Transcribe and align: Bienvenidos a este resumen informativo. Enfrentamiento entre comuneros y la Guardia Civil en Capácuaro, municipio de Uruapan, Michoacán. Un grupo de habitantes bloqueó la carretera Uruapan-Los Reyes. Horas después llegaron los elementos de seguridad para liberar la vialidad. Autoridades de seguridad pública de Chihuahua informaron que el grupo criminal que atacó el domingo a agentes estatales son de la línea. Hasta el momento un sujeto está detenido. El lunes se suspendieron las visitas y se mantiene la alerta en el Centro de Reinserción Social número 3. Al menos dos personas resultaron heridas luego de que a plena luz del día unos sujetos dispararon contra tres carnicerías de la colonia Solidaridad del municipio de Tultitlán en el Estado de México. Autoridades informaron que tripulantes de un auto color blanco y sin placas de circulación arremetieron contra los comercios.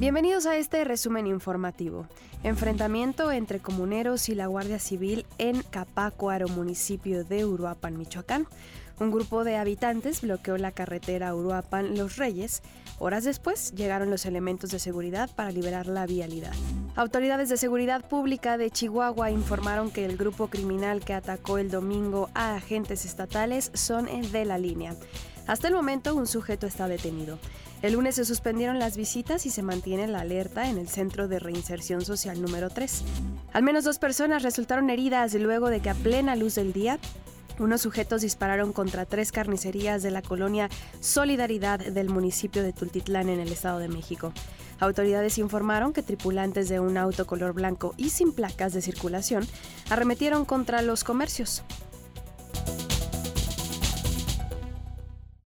Bienvenidos 0.00 0.46
a 0.46 0.56
este 0.56 0.82
resumen 0.84 1.26
informativo. 1.26 2.06
Enfrentamiento 2.42 3.30
entre 3.32 3.60
comuneros 3.60 4.30
y 4.30 4.34
la 4.34 4.46
Guardia 4.46 4.78
Civil 4.78 5.26
en 5.36 5.62
Capácuaro, 5.62 6.48
municipio 6.48 7.22
de 7.22 7.44
Uruapan, 7.44 7.98
Michoacán. 7.98 8.46
Un 8.98 9.10
grupo 9.10 9.44
de 9.44 9.58
habitantes 9.58 10.22
bloqueó 10.22 10.56
la 10.56 10.72
carretera 10.72 11.34
Uruapan-Los 11.34 12.16
Reyes. 12.16 12.62
Horas 12.98 13.24
después 13.24 13.74
llegaron 13.74 14.08
los 14.08 14.24
elementos 14.24 14.70
de 14.70 14.78
seguridad 14.78 15.28
para 15.36 15.52
liberar 15.52 15.86
la 15.86 16.06
vialidad. 16.06 16.54
Autoridades 16.96 17.50
de 17.50 17.58
seguridad 17.58 18.02
pública 18.08 18.56
de 18.56 18.70
Chihuahua 18.70 19.30
informaron 19.30 19.90
que 19.90 20.06
el 20.06 20.16
grupo 20.16 20.48
criminal 20.48 21.04
que 21.04 21.12
atacó 21.12 21.58
el 21.58 21.70
domingo 21.70 22.30
a 22.32 22.54
agentes 22.54 23.04
estatales 23.04 23.70
son 23.74 24.06
de 24.32 24.46
la 24.46 24.56
línea. 24.56 24.96
Hasta 25.46 25.68
el 25.68 25.74
momento 25.74 26.14
un 26.14 26.26
sujeto 26.26 26.66
está 26.66 26.88
detenido. 26.88 27.38
El 27.82 27.94
lunes 27.94 28.16
se 28.16 28.26
suspendieron 28.26 28.78
las 28.78 28.96
visitas 28.96 29.46
y 29.46 29.50
se 29.50 29.62
mantiene 29.62 30.06
la 30.06 30.20
alerta 30.20 30.68
en 30.68 30.76
el 30.76 30.88
Centro 30.88 31.28
de 31.28 31.38
Reinserción 31.38 32.04
Social 32.04 32.42
número 32.42 32.68
3. 32.68 33.02
Al 33.54 33.62
menos 33.62 33.84
dos 33.84 33.98
personas 33.98 34.42
resultaron 34.42 34.90
heridas 34.90 35.32
luego 35.34 35.70
de 35.70 35.80
que 35.80 35.88
a 35.88 35.94
plena 35.94 36.36
luz 36.36 36.56
del 36.56 36.74
día 36.74 36.98
unos 37.58 37.82
sujetos 37.82 38.22
dispararon 38.22 38.72
contra 38.72 39.04
tres 39.04 39.32
carnicerías 39.32 40.02
de 40.02 40.10
la 40.10 40.22
colonia 40.22 40.68
Solidaridad 41.00 41.78
del 41.78 42.08
municipio 42.08 42.62
de 42.62 42.72
Tultitlán 42.72 43.28
en 43.28 43.40
el 43.40 43.52
Estado 43.52 43.78
de 43.78 43.88
México. 43.88 44.32
Autoridades 44.78 45.36
informaron 45.36 45.92
que 45.92 46.02
tripulantes 46.02 46.68
de 46.70 46.80
un 46.80 46.96
auto 46.96 47.26
color 47.26 47.52
blanco 47.52 47.94
y 47.98 48.10
sin 48.10 48.32
placas 48.32 48.72
de 48.72 48.80
circulación 48.80 49.46
arremetieron 49.90 50.46
contra 50.46 50.80
los 50.80 51.04
comercios. 51.04 51.62